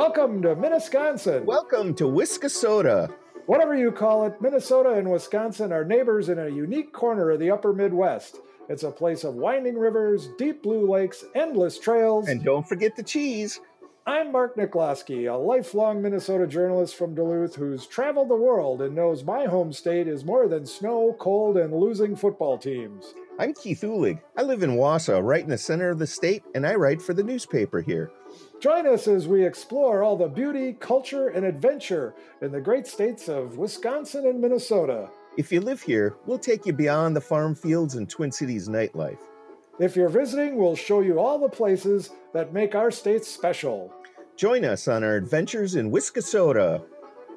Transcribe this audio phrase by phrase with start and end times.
[0.00, 1.44] Welcome to Minnesconsin.
[1.44, 3.12] Welcome to Wisconsin.
[3.44, 7.50] Whatever you call it, Minnesota and Wisconsin are neighbors in a unique corner of the
[7.50, 8.38] upper Midwest.
[8.70, 12.28] It's a place of winding rivers, deep blue lakes, endless trails.
[12.28, 13.60] And don't forget the cheese.
[14.06, 19.22] I'm Mark Nikolowski, a lifelong Minnesota journalist from Duluth who's traveled the world and knows
[19.22, 23.12] my home state is more than snow, cold, and losing football teams.
[23.38, 24.22] I'm Keith Ulig.
[24.34, 27.12] I live in Wausau, right in the center of the state, and I write for
[27.12, 28.10] the newspaper here.
[28.60, 33.28] Join us as we explore all the beauty, culture, and adventure in the great states
[33.28, 35.08] of Wisconsin and Minnesota.
[35.36, 39.18] If you live here, we'll take you beyond the farm fields and Twin Cities nightlife.
[39.78, 43.92] If you're visiting, we'll show you all the places that make our state special.
[44.36, 46.82] Join us on our adventures in Wisconsin.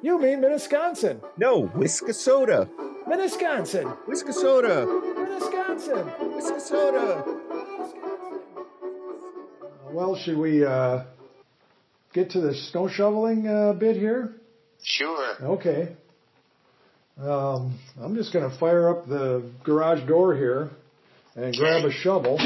[0.02, 1.22] You mean Minnesconsin?
[1.38, 2.68] No, Wisconsin.
[3.06, 3.90] Minnesconsin.
[4.06, 5.14] Wisconsin.
[5.16, 6.34] Minnesconsin.
[6.34, 7.43] Wisconsin.
[9.94, 11.04] Well, should we uh,
[12.12, 14.32] get to the snow shoveling uh, bit here?
[14.82, 15.36] Sure.
[15.40, 15.94] Okay.
[17.16, 20.70] Um, I'm just going to fire up the garage door here
[21.36, 22.38] and grab a shovel.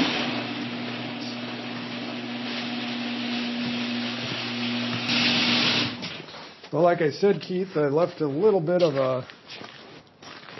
[6.71, 9.27] Well, like I said, Keith, I left a little bit of a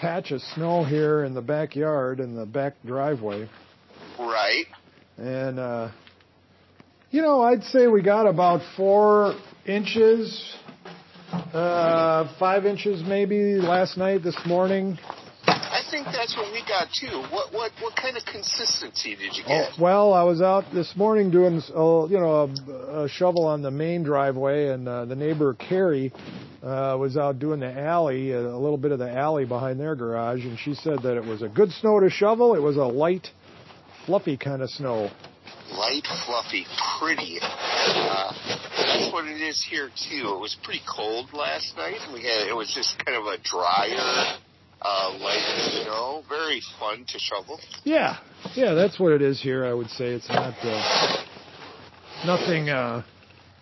[0.00, 3.48] patch of snow here in the backyard in the back driveway.
[4.18, 4.64] Right.
[5.18, 5.90] And, uh,
[7.10, 9.34] you know, I'd say we got about four
[9.66, 10.54] inches,
[11.32, 14.96] uh, five inches maybe last night, this morning.
[15.46, 17.22] I think that's what we got too.
[17.32, 19.72] What what what kind of consistency did you get?
[19.72, 23.62] Oh, well, I was out this morning doing, uh, you know, a, a shovel on
[23.62, 26.12] the main driveway, and uh, the neighbor Carrie
[26.62, 30.44] uh, was out doing the alley, a little bit of the alley behind their garage,
[30.44, 32.54] and she said that it was a good snow to shovel.
[32.54, 33.26] It was a light,
[34.06, 35.10] fluffy kind of snow.
[35.72, 36.66] Light, fluffy,
[36.98, 37.38] pretty.
[37.40, 38.32] Uh,
[38.76, 40.34] that's what it is here too.
[40.34, 41.98] It was pretty cold last night.
[42.12, 44.36] We had it was just kind of a drier,
[44.82, 46.22] uh, light snow.
[46.28, 47.60] Very fun to shovel.
[47.84, 48.18] Yeah,
[48.54, 49.64] yeah, that's what it is here.
[49.64, 51.24] I would say it's not uh,
[52.26, 53.02] nothing uh,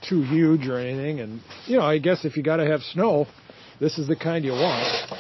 [0.09, 3.27] too huge or anything, and you know, I guess if you got to have snow,
[3.81, 5.11] this is the kind you want.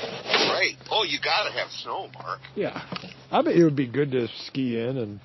[0.58, 0.74] Right.
[0.90, 2.40] Oh, you gotta have snow, Mark.
[2.56, 2.82] Yeah,
[3.30, 5.20] I bet it would be good to ski in and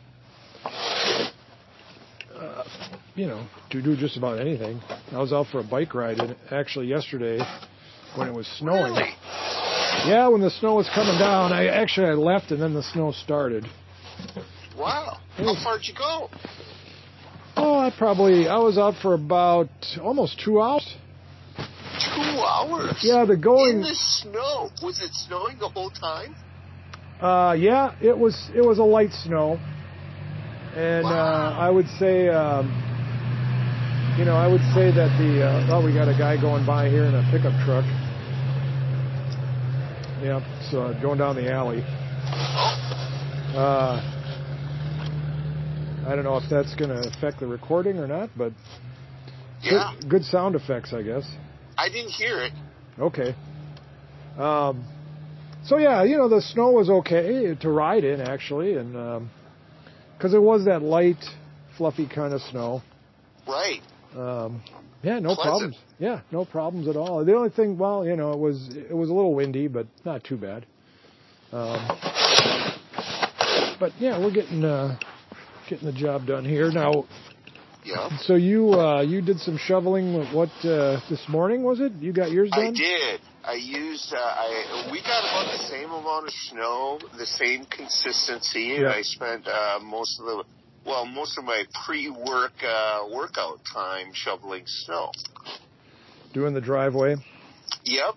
[3.16, 4.82] you know to do just about anything.
[5.12, 7.40] I was out for a bike ride and actually yesterday
[8.16, 8.94] when it was snowing.
[8.94, 9.10] Really?
[10.06, 13.12] Yeah, when the snow was coming down, I actually I left and then the snow
[13.12, 13.66] started.
[14.78, 15.20] Wow.
[15.38, 16.30] It How far'd you go?
[17.56, 19.70] Oh, I probably I was out for about
[20.02, 20.96] almost two hours.
[21.56, 22.98] Two hours.
[23.04, 24.70] Yeah, the going In the snow.
[24.82, 26.36] Was it snowing the whole time?
[27.22, 29.58] Uh, yeah, it was it was a light snow,
[30.76, 32.83] and uh, I would say, um,
[34.18, 36.88] you know, I would say that the uh, oh, we got a guy going by
[36.88, 37.84] here in a pickup truck.
[40.22, 41.82] Yeah, it's uh, going down the alley.
[43.58, 44.02] Uh,
[46.06, 48.54] I don't know if that's going to affect the recording or not, but
[49.64, 49.94] good, Yeah.
[50.08, 51.28] good sound effects, I guess.
[51.78, 52.54] I didn't hear it.
[53.00, 53.36] Okay.
[54.38, 54.86] Um,
[55.66, 59.28] so yeah, you know the snow was okay to ride in actually, and
[60.18, 61.24] because it was that light,
[61.78, 62.84] fluffy kind of snow.
[63.48, 63.82] Right.
[64.16, 64.62] Um,
[65.04, 65.44] yeah, no Pleasant.
[65.44, 65.78] problems.
[66.00, 67.26] Yeah, no problems at all.
[67.26, 70.24] The only thing, well, you know, it was it was a little windy, but not
[70.24, 70.66] too bad.
[71.52, 71.88] Um,
[73.80, 74.98] but yeah, we're getting uh,
[75.70, 77.06] getting the job done here now.
[77.86, 78.18] Yeah.
[78.22, 80.14] So you uh, you did some shoveling.
[80.34, 81.92] What uh, this morning was it?
[81.94, 82.68] You got yours done?
[82.68, 83.22] I did.
[83.44, 84.14] I used.
[84.14, 88.94] Uh, I we got about the same amount of snow, the same consistency, and Yeah.
[88.94, 90.44] I spent uh, most of the
[90.86, 95.12] well, most of my pre-work uh, workout time shoveling snow.
[96.34, 97.16] Doing the driveway.
[97.86, 98.16] Yep.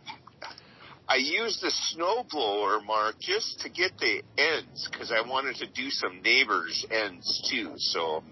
[1.09, 5.67] I used the snow blower, Mark, just to get the ends because I wanted to
[5.67, 7.75] do some neighbors' ends too.
[7.77, 8.25] So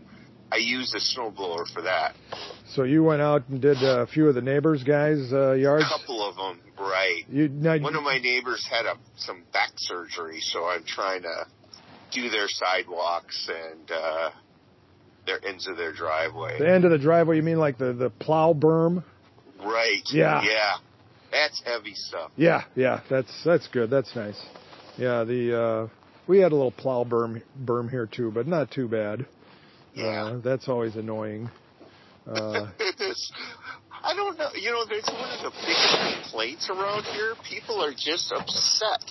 [0.50, 2.14] I used the snow blower for that.
[2.66, 6.28] So you went out and did a few of the neighbors' guys' uh, A couple
[6.28, 7.22] of them, right?
[7.28, 11.46] You now, One of my neighbors had a, some back surgery, so I'm trying to
[12.14, 14.30] do their sidewalks and uh,
[15.26, 16.58] their ends of their driveway.
[16.58, 17.36] the end of the driveway.
[17.36, 19.04] You mean like the the plow berm?
[19.60, 20.02] Right.
[20.10, 20.42] Yeah.
[20.44, 20.74] Yeah.
[21.30, 22.30] That's heavy stuff.
[22.36, 23.00] Yeah, yeah.
[23.10, 23.90] That's that's good.
[23.90, 24.40] That's nice.
[24.96, 25.88] Yeah, the uh,
[26.28, 29.26] we had a little plow berm berm here too, but not too bad.
[29.94, 30.04] Yeah.
[30.24, 31.50] Uh, that's always annoying.
[32.26, 32.68] Uh,
[34.04, 34.50] I don't know.
[34.54, 37.34] You know, there's one of the biggest complaints around here.
[37.48, 39.02] People are just upset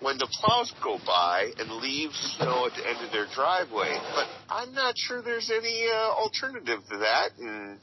[0.00, 3.96] when the plows go by and leave snow at the end of their driveway.
[4.14, 7.30] But I'm not sure there's any uh, alternative to that.
[7.38, 7.78] And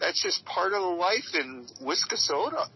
[0.00, 2.66] that's just part of the life in Wiscasota.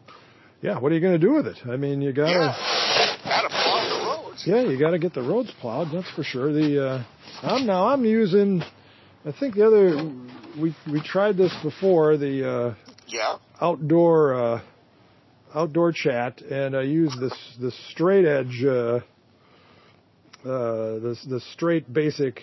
[0.62, 1.58] Yeah, what are you going to do with it?
[1.66, 2.32] I mean, you gotta.
[2.32, 4.44] Yeah, gotta plow the roads.
[4.46, 5.88] Yeah, you got to get the roads plowed.
[5.92, 6.52] That's for sure.
[6.52, 7.04] The uh,
[7.42, 8.62] I'm now I'm using.
[9.24, 10.12] I think the other
[10.60, 12.74] we we tried this before the uh,
[13.06, 13.36] Yeah.
[13.60, 14.62] outdoor uh,
[15.56, 19.00] outdoor chat, and I use this this straight edge uh,
[20.44, 22.42] uh, this this straight basic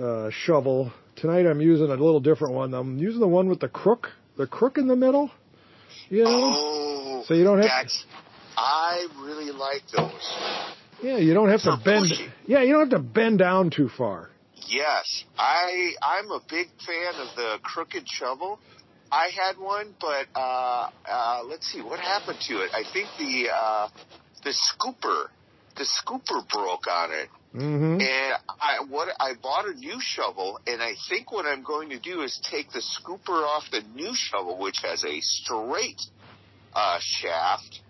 [0.00, 0.92] uh, shovel.
[1.16, 2.74] Tonight I'm using a little different one.
[2.74, 5.30] I'm using the one with the crook the crook in the middle.
[6.10, 8.04] You know, Oh, so you don't have that's.
[8.56, 10.34] I really like those.
[11.02, 12.30] yeah you don't have to bend pushing.
[12.46, 14.30] yeah you don't have to bend down too far.
[14.68, 18.58] Yes, I I'm a big fan of the crooked shovel.
[19.10, 22.70] I had one, but uh, uh, let's see what happened to it.
[22.74, 23.88] I think the uh,
[24.44, 25.24] the scooper
[25.76, 30.82] the scooper broke on it, hmm and I what I bought a new shovel, and
[30.82, 34.58] I think what I'm going to do is take the scooper off the new shovel,
[34.58, 36.00] which has a straight
[36.74, 37.80] uh, shaft,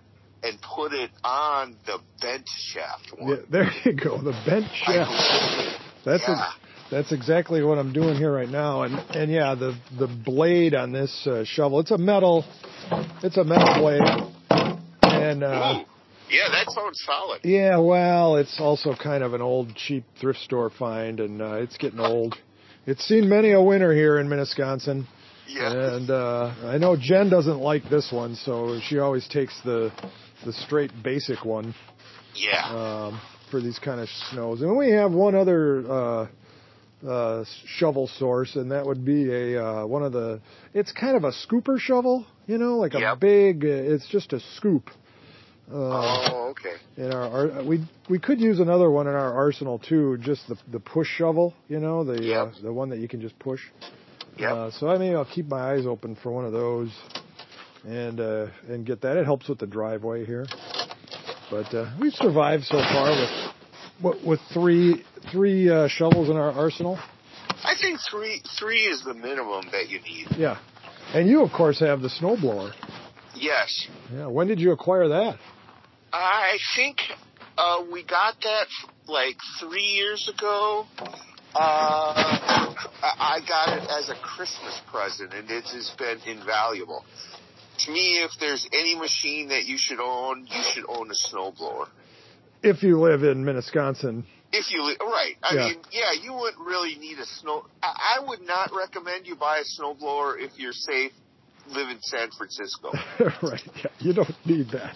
[0.43, 3.45] and put it on the bent shaft Yeah, one.
[3.51, 4.19] there you go.
[4.19, 5.11] The bent shaft.
[6.05, 6.51] That's yeah.
[6.51, 8.83] a, that's exactly what I'm doing here right now.
[8.83, 12.45] And and yeah, the the blade on this uh, shovel, it's a metal,
[13.23, 14.03] it's a metal blade.
[15.03, 15.85] And uh,
[16.31, 17.41] Yeah, that sounds solid.
[17.45, 21.77] yeah, well, it's also kind of an old cheap thrift store find, and uh, it's
[21.77, 22.35] getting old.
[22.87, 25.07] It's seen many a winter here in Minnesconsin.
[25.47, 25.73] Yeah.
[25.97, 29.93] And uh, I know Jen doesn't like this one, so she always takes the
[30.45, 31.75] the straight basic one
[32.35, 32.65] Yeah.
[33.09, 33.21] um,
[33.51, 34.61] for these kind of snows.
[34.63, 36.27] And we have one other uh,
[37.07, 40.41] uh, shovel source, and that would be a uh, one of the.
[40.73, 43.21] It's kind of a scooper shovel, you know, like a Yep.
[43.21, 43.65] big.
[43.65, 44.91] Uh, it's just a scoop.
[45.71, 45.75] Uh,
[46.31, 46.75] oh, okay.
[46.99, 50.81] in our, we we could use another one in our arsenal too, just the the
[50.81, 52.47] push shovel, you know, the Yep.
[52.47, 53.61] uh, the one that you can just push.
[54.39, 54.51] Yep.
[54.53, 56.91] Uh, so I mean, I'll keep my eyes open for one of those,
[57.87, 59.17] and uh, and get that.
[59.17, 60.45] It helps with the driveway here,
[61.51, 63.54] but uh, we've survived so far with
[64.03, 66.99] with, with three three uh, shovels in our arsenal.
[67.63, 70.27] I think three three is the minimum that you need.
[70.37, 70.59] Yeah,
[71.15, 72.73] and you of course have the snowblower.
[73.35, 73.89] Yes.
[74.13, 75.39] Yeah, when did you acquire that?
[76.13, 76.99] I think
[77.59, 78.67] uh, we got that
[79.07, 80.87] like three years ago.
[81.55, 87.05] Uh, I I got it as a Christmas present, and it has been invaluable.
[87.79, 91.89] To me, if there's any machine that you should own, you should own a snowblower.
[92.65, 95.67] If you live in Minnesconsin, If you li- right, I Yeah.
[95.69, 97.67] mean, yeah, you wouldn't really need a snow.
[97.83, 101.13] I, I would not recommend you buy a snowblower if you're safe,
[101.67, 102.93] live in San Francisco.
[103.43, 103.63] right?
[103.77, 104.95] Yeah, you don't need that.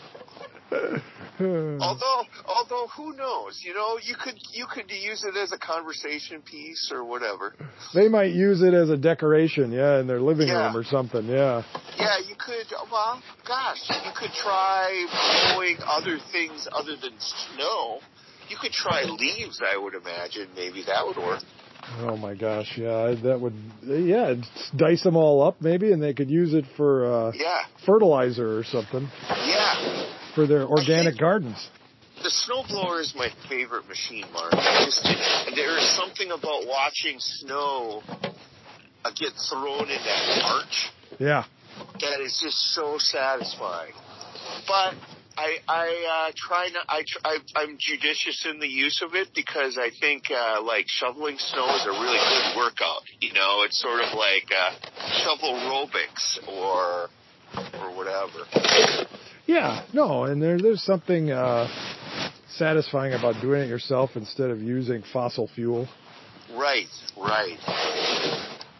[0.71, 3.61] Although, although, who knows?
[3.65, 7.55] You know, you could you could use it as a conversation piece or whatever.
[7.95, 10.67] they might use it as a decoration, yeah, in their living Yeah.
[10.67, 11.27] room or something.
[11.27, 11.63] Yeah.
[11.97, 12.67] Yeah, you could.
[12.91, 15.07] Well, gosh, you could try
[15.55, 18.01] blowing other things other than snow.
[18.49, 19.61] You could try leaves.
[19.63, 21.43] I would imagine maybe that would work.
[22.01, 24.35] Oh my gosh, yeah, that would, yeah,
[24.77, 28.65] dice them all up maybe, and they could use it for uh, Yeah, fertilizer or
[28.65, 29.09] something
[29.47, 29.98] yeah.
[30.39, 31.69] For their organic gardens.
[32.23, 34.53] The snowblower is my favorite machine, Mark.
[34.53, 35.03] Just,
[35.57, 38.03] there is something about watching snow
[39.17, 41.45] get thrown in that arch Yeah,
[42.01, 43.93] that is just so satisfying.
[44.69, 44.95] But
[45.37, 46.85] I, I uh, try not.
[46.89, 51.39] I, I, I'm judicious in the use of it because I think uh, like shoveling
[51.39, 53.03] snow is a really good workout.
[53.21, 54.75] You know, it's sort of like uh,
[55.25, 57.09] shovel aerobics or
[57.81, 58.45] or whatever.
[59.49, 61.67] Yeah, no, and there, there's something uh,
[62.51, 65.89] satisfying about doing it yourself instead of using fossil fuel.
[66.55, 66.87] Right,
[67.17, 67.59] right.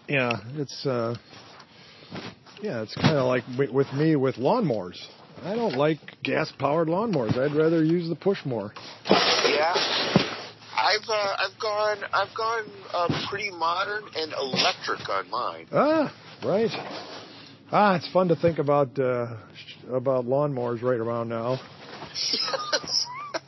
[0.09, 1.17] Yeah, it's uh,
[2.63, 4.99] yeah, it's kind of like with me with lawnmowers.
[5.43, 7.39] I don't like gas-powered lawnmowers.
[7.39, 8.73] I'd rather use the push mower.
[9.09, 9.73] Yeah.
[10.77, 15.67] I've uh, I've gone I've gone uh, pretty modern and electric on mine.
[15.73, 16.71] Ah, right.
[17.71, 19.37] Ah, it's fun to think about uh,
[19.93, 21.59] about lawnmowers right around now.
[22.11, 23.07] Yes.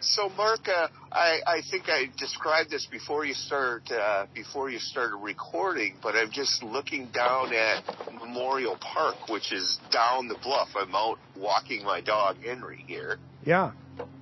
[0.00, 4.78] so, Mark, uh, I, I think I described this before you start uh, before you
[4.78, 10.68] started recording, but I'm just looking down at Memorial Park, which is down the bluff.
[10.76, 13.72] I'm out walking my dog Henry here, Yeah.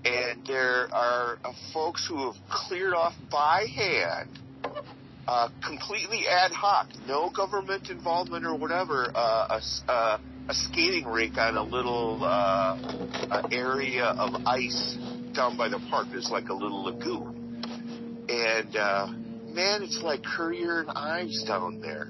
[0.07, 4.39] and there are uh, folks who have cleared off by hand.
[5.29, 9.11] Uh, completely ad hoc, no government involvement or whatever.
[9.15, 12.77] Uh, a, uh, a skating rink on a little uh,
[13.31, 14.97] uh, area of ice
[15.33, 16.09] down by the park.
[16.11, 17.63] There's like a little lagoon,
[18.29, 19.07] and uh,
[19.55, 22.09] man, it's like Currier and Ives down there.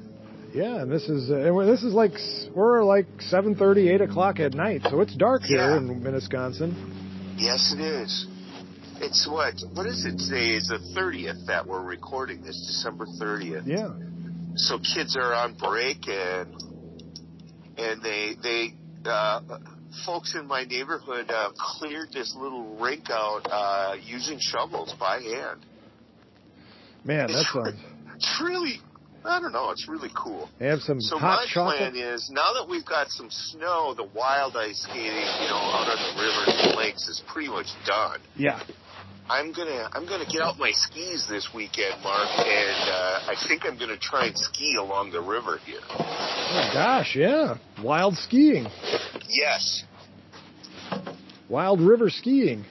[0.54, 2.12] Yeah, and this is uh, and this is like
[2.54, 5.76] we're like seven thirty, eight o'clock at night, so it's dark here Yeah.
[5.76, 7.34] in Wisconsin.
[7.36, 8.26] Yes, it is.
[9.02, 9.54] It's what?
[9.74, 10.54] What is it today?
[10.54, 13.66] Is the 30th that we're recording this, December 30th.
[13.66, 13.90] Yeah,
[14.54, 16.54] So kids are on break and
[17.76, 19.40] and they they uh,
[20.06, 25.66] folks in my neighborhood uh, cleared this little rink out uh, using shovels by hand.
[27.04, 27.74] man, that sounds.
[28.14, 28.74] It's really,
[29.24, 30.48] I don't know, it's really cool.
[30.60, 31.78] They have some So hot my chocolate.
[31.78, 35.88] plan is now that we've got some snow, the wild ice skating, you know, out
[35.90, 38.20] on the rivers and lakes is pretty much done.
[38.36, 38.62] Yeah,
[39.28, 43.64] I'm gonna I'm gonna get out my skis this weekend, Mark, and uh, I think
[43.64, 45.80] I'm gonna try and ski along the river here.
[45.90, 48.66] oh gosh, yeah, wild skiing,
[49.28, 49.84] Yes,
[51.48, 52.64] wild river skiing.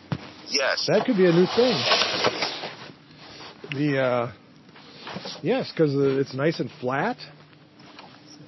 [0.49, 0.87] yes.
[0.91, 1.77] That could be a new thing.
[3.71, 4.31] The uh,
[5.41, 7.17] yes, because it's nice and flat.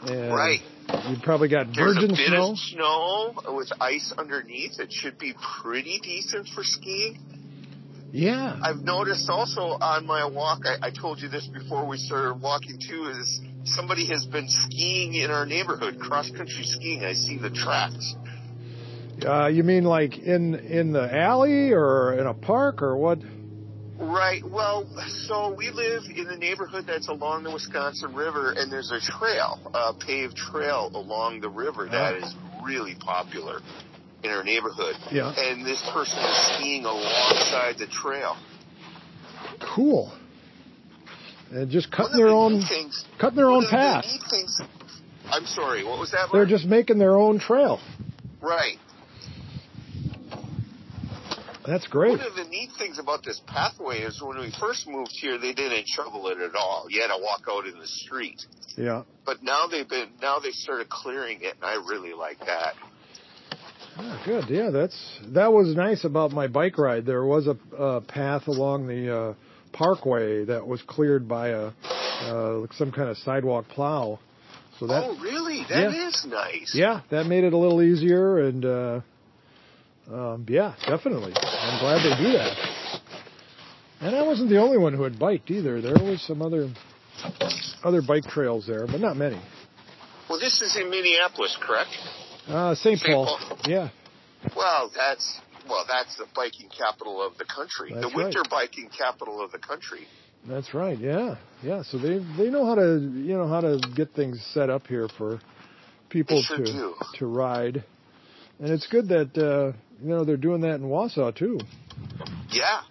[0.05, 0.59] And Right.
[1.09, 2.51] You've probably got There's virgin a bit snow.
[2.51, 4.79] of snow with ice underneath.
[4.81, 7.17] It should be pretty decent for skiing.
[8.13, 8.59] Yeah.
[8.61, 12.77] I've noticed also on my walk, I, I told you this before we started walking
[12.77, 17.03] too, is somebody has been skiing in our neighborhood, cross country skiing.
[17.03, 18.15] I see the tracks.
[19.25, 23.17] Uh, you mean like in in the alley or in a park or what?
[23.97, 24.43] Right.
[24.47, 24.85] Well,
[25.25, 29.59] so we live in a neighborhood that's along the Wisconsin River, and there's a trail,
[29.73, 32.27] a paved trail along the river that Oh.
[32.27, 33.61] is really popular
[34.23, 34.95] in our neighborhood.
[35.11, 35.33] Yeah.
[35.35, 38.35] And this person is skiing alongside the trail.
[39.75, 40.11] Cool.
[41.51, 44.05] And just cutting their the own things, cutting their own of the path.
[44.29, 44.59] things-
[45.29, 45.83] I'm sorry.
[45.83, 46.29] What was that?
[46.31, 47.79] They're just making their own trail.
[48.41, 48.77] right.
[51.65, 52.17] That's great.
[52.17, 55.53] One of the neat things about this pathway is when we first moved here, they
[55.53, 56.87] didn't shovel it at all.
[56.89, 58.41] You had to walk out in the street.
[58.75, 59.03] Yeah.
[59.25, 62.73] But now they've been now they've started clearing it, and I really like that.
[63.95, 64.45] Ah, good.
[64.49, 67.05] Yeah, that's that was nice about my bike ride.
[67.05, 69.33] There was a, a path along the uh,
[69.71, 74.19] parkway that was cleared by a uh, some kind of sidewalk plow.
[74.79, 75.63] So that oh, really?
[75.69, 76.31] That is Yeah.
[76.33, 76.71] nice.
[76.73, 79.01] yeah, that made it a little easier and uh,
[80.11, 81.33] um, yeah, definitely.
[81.35, 82.99] I'm glad they do that.
[84.01, 85.81] And I wasn't the only one who had biked either.
[85.81, 86.69] There was some other
[87.83, 89.39] other bike trails there, but not many.
[90.29, 91.91] Well, this is in Minneapolis, correct?
[92.47, 92.99] Uh, St.
[93.01, 93.25] Paul.
[93.25, 93.57] Paul.
[93.65, 93.89] Yeah.
[94.55, 99.41] Well, that's well, that's the biking capital of the country, That's the winter biking capital
[99.43, 100.07] of the country.
[100.45, 100.97] That's right.
[100.99, 101.83] Yeah, yeah.
[101.83, 105.07] So they they know how to you know how to get things set up here
[105.17, 105.39] for
[106.09, 106.95] people sure to do.
[107.15, 107.83] to ride,
[108.59, 111.57] and it's good that uh, you know they're doing that in Wausau too,
[112.49, 112.81] Yeah.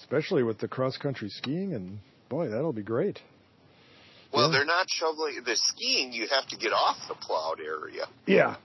[0.00, 1.72] especially with the cross country skiing.
[1.74, 3.20] And boy, that'll be great.
[4.32, 4.58] Well, Yeah.
[4.58, 6.12] they're not shoveling the skiing.
[6.12, 8.06] You have to get off the plowed area.
[8.26, 8.56] Yeah.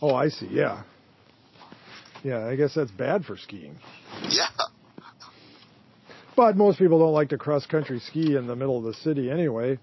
[0.00, 0.46] Oh, I see.
[0.50, 0.82] Yeah.
[2.24, 3.78] Yeah, I guess that's bad for skiing.
[4.28, 4.48] Yeah.
[6.36, 9.30] But most people don't like to cross country ski in the middle of the city
[9.30, 9.78] anyway.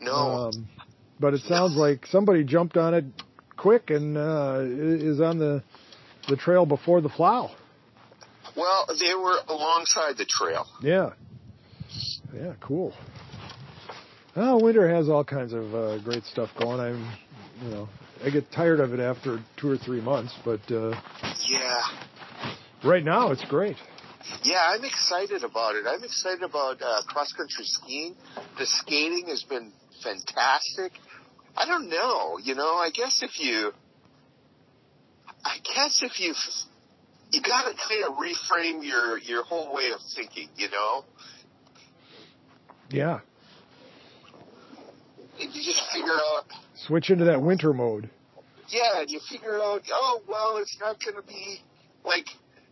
[0.00, 0.12] No.
[0.12, 0.68] Um,
[1.20, 3.04] but it sounds like somebody jumped on it
[3.56, 5.62] quick and uh, is on the
[6.28, 7.50] the trail before the plow.
[8.56, 10.66] well, they were alongside the trail.
[10.80, 11.10] Yeah.
[12.34, 12.92] Yeah, cool.
[14.36, 16.80] Oh, winter has all kinds of uh, great stuff going.
[16.80, 17.16] I'm,
[17.62, 17.88] you know,
[18.24, 21.00] I get tired of it after two or three months, but uh,
[21.46, 21.82] Yeah.
[22.82, 23.76] right now it's great.
[24.42, 25.84] Yeah, I'm excited about it.
[25.86, 28.16] I'm excited about uh, cross country skiing.
[28.58, 29.72] The skating has been
[30.02, 30.92] fantastic.
[31.56, 32.74] I don't know, you know.
[32.74, 33.72] I guess if you,
[35.44, 36.34] I guess if you,
[37.30, 41.04] you got to kind of reframe your your whole way of thinking, you know.
[42.90, 43.20] Yeah.
[45.40, 46.44] And you just figure out,
[46.86, 48.10] Switch into that winter mode.
[48.68, 51.58] yeah, and you figure out, oh well, it's not going to be
[52.04, 52.26] like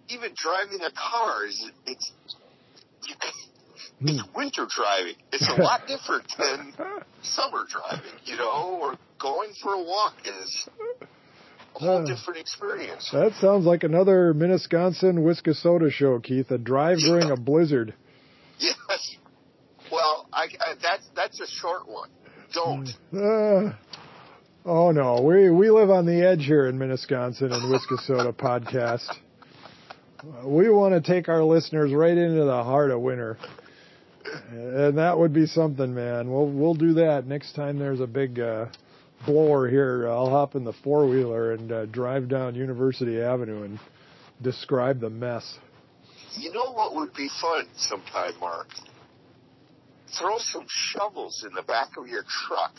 [0.08, 2.12] even driving a car is it's.
[4.04, 5.14] It's winter driving.
[5.32, 6.72] It's a lot different than
[7.22, 10.68] summer driving, you know, or going for a walk is
[11.74, 12.06] a whole Uh.
[12.06, 13.08] different experience.
[13.12, 16.50] That sounds like another Minnesconsin Wisconsin show, Keith.
[16.50, 17.94] A drive during a blizzard.
[18.58, 19.16] Yes.
[19.90, 22.08] Well, I, I that's that's a short one.
[22.52, 22.88] Don't.
[23.14, 23.72] Uh,
[24.66, 29.08] oh no, we we live on the edge here in Minnesconsin and Wisconsin podcast.
[30.44, 33.38] We want to take our listeners right into the heart of winter,
[34.50, 36.30] and that would be something, man.
[36.30, 38.66] We'll we'll do that next time there's a big uh,
[39.26, 40.08] blower here.
[40.08, 43.80] I'll hop in the four wheeler and uh, drive down University Avenue and
[44.42, 45.58] describe the mess.
[46.36, 48.68] You know what would be fun sometime, Mark?
[50.18, 52.74] Throw some shovels in the back of your truck.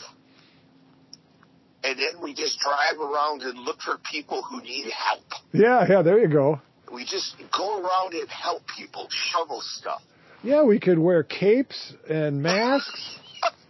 [1.82, 5.24] And then we just drive around and look for people who need help.
[5.52, 6.60] Yeah, yeah, there you go.
[6.92, 10.02] We just go around and help people shovel stuff.
[10.42, 13.18] Yeah, we could wear capes and masks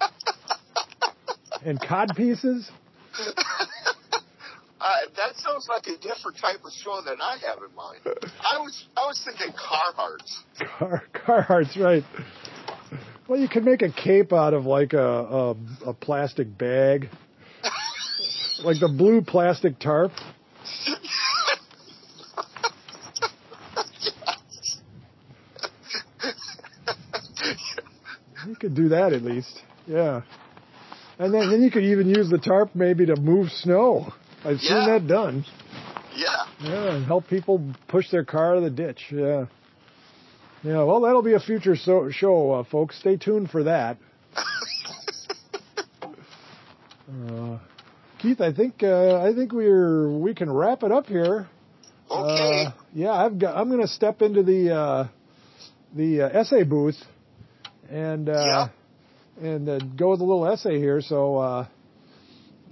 [1.65, 2.71] and cod pieces.
[4.81, 8.01] Uh, that sounds like a different type of show than I have in mind.
[8.05, 10.79] I was I was thinking Carhartts.
[10.79, 12.05] Car Carhartts, right?
[13.27, 15.51] Well, you could make a cape out of like a a,
[15.87, 17.09] a plastic bag,
[18.63, 20.13] like the blue plastic tarp.
[28.47, 30.21] You could do that at least, yeah.
[31.19, 34.13] And then, then you could even use the tarp maybe to move snow.
[34.45, 35.47] I've seen that done.
[36.15, 36.27] Yeah.
[36.61, 39.07] Yeah, and help people push their car out of the ditch.
[39.11, 39.47] Yeah.
[40.65, 42.99] Yeah, well, that'll be a future so- show, uh, folks.
[42.99, 43.99] Stay tuned for that.
[47.07, 47.59] Uh,
[48.19, 51.47] Keith, I think uh, I think we're we can wrap it up here.
[52.11, 52.65] Okay.
[52.67, 53.57] Uh, yeah, I've got.
[53.57, 55.09] I'm going to step into the uh,
[55.95, 56.97] the uh, essay booth
[57.91, 58.69] and uh,
[59.41, 61.01] and uh, go with a little essay here.
[61.03, 61.67] So uh,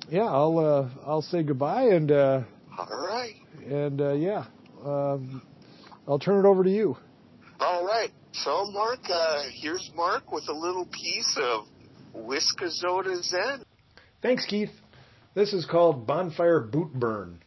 [0.09, 2.43] yeah, I'll uh, I'll say goodbye and uh,
[2.77, 3.35] All right.
[3.67, 4.47] and uh, yeah,
[4.85, 5.43] um,
[6.09, 6.97] I'll turn it over to you.
[7.65, 8.11] All right.
[8.33, 11.67] So, Mark, uh, here's Mark with a little piece of
[12.13, 13.63] Whiskazota Zen.
[14.21, 14.73] Thanks, Keith.
[15.35, 17.39] This is called Bonfire Boot Burn.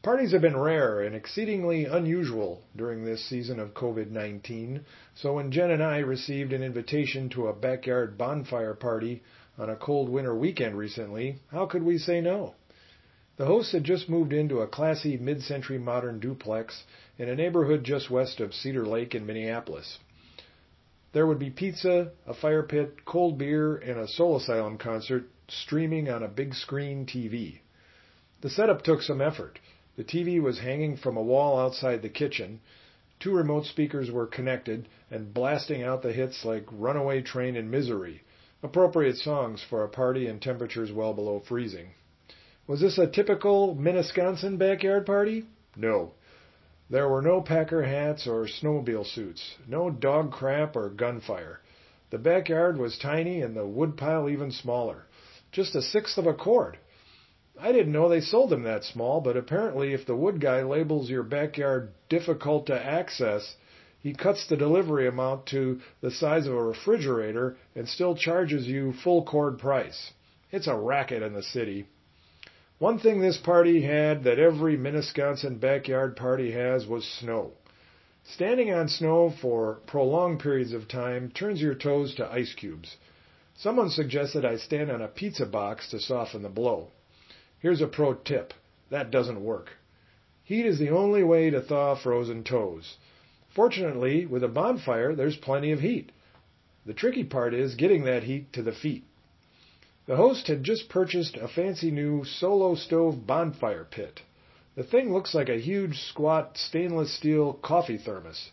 [0.00, 4.84] Parties have been rare and exceedingly unusual during this season of COVID 19,
[5.16, 9.24] so when Jen and I received an invitation to a backyard bonfire party
[9.58, 12.54] on a cold winter weekend recently, how could we say no?
[13.38, 16.84] The hosts had just moved into a classy mid century modern duplex
[17.18, 19.98] in a neighborhood just west of Cedar Lake in Minneapolis.
[21.12, 26.08] There would be pizza, a fire pit, cold beer, and a Soul Asylum concert streaming
[26.08, 27.60] on a big screen TV.
[28.40, 29.58] The setup took some effort.
[29.96, 32.60] The TV was hanging from a wall outside the kitchen.
[33.20, 38.22] Two remote speakers were connected and blasting out the hits like Runaway Train and Misery,
[38.62, 41.90] appropriate songs for a party in temperatures well below freezing.
[42.66, 45.44] Was this a typical Minnesconsin backyard party?
[45.76, 46.14] No.
[46.92, 51.60] There were no Packer hats or snowmobile suits, no dog crap or gunfire.
[52.10, 55.06] The backyard was tiny and the woodpile even smaller,
[55.52, 56.76] just a sixth of a cord.
[57.58, 61.08] I didn't know they sold them that small, but apparently if the wood guy labels
[61.08, 63.56] your backyard difficult to access,
[64.00, 68.92] he cuts the delivery amount to the size of a refrigerator and still charges you
[68.92, 70.12] full cord price.
[70.50, 71.86] It's a racket in the city.
[72.82, 77.52] One thing this party had that every Minnesconsin backyard party has was snow.
[78.24, 82.96] Standing on snow for prolonged periods of time turns your toes to ice cubes.
[83.54, 86.88] Someone suggested I stand on a pizza box to soften the blow.
[87.60, 88.52] Here's a pro tip.
[88.90, 89.70] That doesn't work.
[90.42, 92.96] Heat is the only way to thaw frozen toes.
[93.54, 96.10] Fortunately, with a bonfire, there's plenty of heat.
[96.84, 99.04] The tricky part is getting that heat to the feet.
[100.06, 104.22] The host had just purchased a fancy new solo stove bonfire pit.
[104.74, 108.50] The thing looks like a huge, squat stainless steel coffee thermos.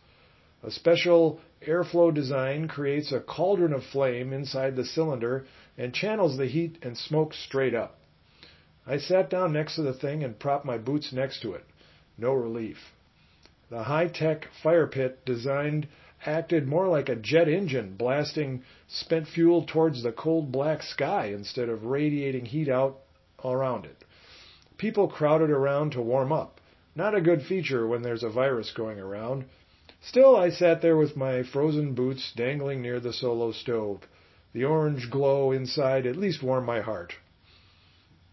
[0.61, 6.45] A special airflow design creates a cauldron of flame inside the cylinder and channels the
[6.45, 7.97] heat and smoke straight up.
[8.85, 11.65] I sat down next to the thing and propped my boots next to it.
[12.17, 12.77] No relief.
[13.69, 15.87] The high-tech fire pit designed
[16.25, 21.69] acted more like a jet engine blasting spent fuel towards the cold black sky instead
[21.69, 22.99] of radiating heat out
[23.43, 24.03] around it.
[24.77, 26.59] People crowded around to warm up.
[26.95, 29.45] Not a good feature when there's a virus going around.
[30.01, 34.01] Still, I sat there with my frozen boots dangling near the solo stove.
[34.53, 37.13] The orange glow inside at least warmed my heart.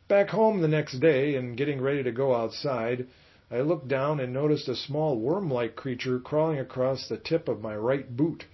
[0.09, 3.07] Back home the next day and getting ready to go outside,
[3.50, 7.76] I looked down and noticed a small worm-like creature crawling across the tip of my
[7.76, 8.44] right boot,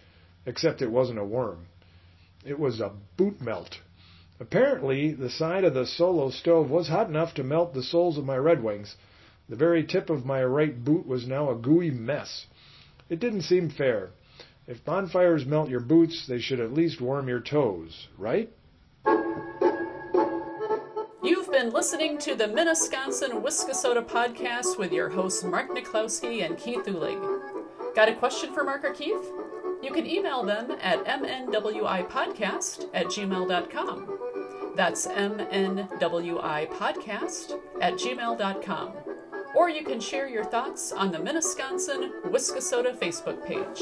[0.44, 1.66] except it wasn't a worm.
[2.44, 3.78] It was a boot melt.
[4.38, 8.26] Apparently, the side of the solo stove was hot enough to melt the soles of
[8.26, 8.96] my Red Wings.
[9.48, 12.46] The very tip of my right boot was now a gooey mess.
[13.08, 14.10] It didn't seem fair.
[14.66, 18.50] If bonfires melt your boots, they should at least warm your toes, right?
[21.62, 27.94] Been listening to the Minnesconsin Whiskasota podcast with your hosts Mark Niklowski and Keith Ulig.
[27.94, 29.30] Got a question for Mark or Keith?
[29.80, 34.18] You can email them at mnwipodcast at gmail.com.
[34.74, 38.92] That's mnwipodcast at gmail.com.
[39.54, 43.78] Or you can share your thoughts on the Minnesconsin Whiskasota Facebook page.